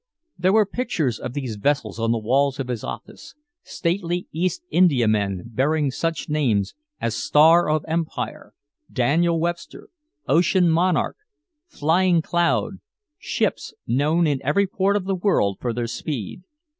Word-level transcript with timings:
There 0.35 0.51
were 0.53 0.65
pictures 0.65 1.19
of 1.19 1.33
these 1.33 1.57
vessels 1.57 1.99
on 1.99 2.11
the 2.11 2.17
walls 2.17 2.59
of 2.59 2.69
his 2.69 2.83
office, 2.83 3.35
stately 3.61 4.27
East 4.31 4.63
Indiamen 4.71 5.43
bearing 5.53 5.91
such 5.91 6.27
names 6.27 6.73
as 6.99 7.15
Star 7.15 7.69
of 7.69 7.85
Empire, 7.87 8.55
Daniel 8.91 9.39
Webster, 9.39 9.89
Ocean 10.27 10.71
Monarch, 10.71 11.17
Flying 11.67 12.23
Cloud 12.23 12.77
ships 13.19 13.75
known 13.85 14.25
in 14.25 14.41
every 14.43 14.65
port 14.65 14.95
of 14.95 15.05
the 15.05 15.13
world 15.13 15.57
for 15.61 15.71
their 15.71 15.85
speed. 15.85 16.41